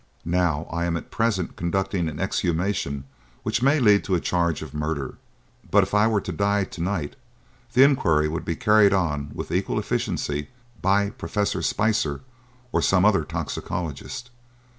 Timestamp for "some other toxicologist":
12.81-14.31